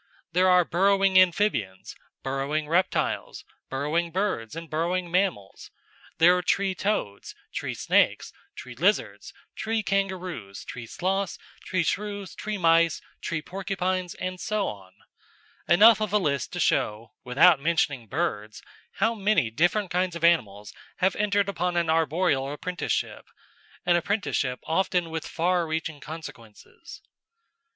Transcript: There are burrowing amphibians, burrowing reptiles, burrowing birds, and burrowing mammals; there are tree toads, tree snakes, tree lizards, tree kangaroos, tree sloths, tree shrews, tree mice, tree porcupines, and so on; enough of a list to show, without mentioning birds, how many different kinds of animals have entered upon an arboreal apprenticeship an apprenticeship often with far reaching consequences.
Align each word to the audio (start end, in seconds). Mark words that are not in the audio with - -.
There 0.31 0.49
are 0.49 0.65
burrowing 0.65 1.19
amphibians, 1.21 1.95
burrowing 2.23 2.67
reptiles, 2.67 3.45
burrowing 3.69 4.09
birds, 4.09 4.55
and 4.55 4.67
burrowing 4.67 5.11
mammals; 5.11 5.69
there 6.17 6.35
are 6.35 6.41
tree 6.41 6.73
toads, 6.73 7.35
tree 7.53 7.75
snakes, 7.75 8.33
tree 8.55 8.73
lizards, 8.73 9.31
tree 9.55 9.83
kangaroos, 9.83 10.65
tree 10.65 10.87
sloths, 10.87 11.37
tree 11.65 11.83
shrews, 11.83 12.33
tree 12.33 12.57
mice, 12.57 12.99
tree 13.21 13.43
porcupines, 13.43 14.15
and 14.15 14.39
so 14.39 14.67
on; 14.67 14.93
enough 15.67 16.01
of 16.01 16.11
a 16.11 16.17
list 16.17 16.51
to 16.53 16.59
show, 16.59 17.13
without 17.23 17.59
mentioning 17.59 18.07
birds, 18.07 18.63
how 18.93 19.13
many 19.13 19.51
different 19.51 19.91
kinds 19.91 20.15
of 20.15 20.23
animals 20.23 20.73
have 20.97 21.15
entered 21.15 21.47
upon 21.47 21.77
an 21.77 21.91
arboreal 21.91 22.51
apprenticeship 22.51 23.29
an 23.85 23.95
apprenticeship 23.95 24.61
often 24.63 25.11
with 25.11 25.27
far 25.27 25.67
reaching 25.67 25.99
consequences. 25.99 27.03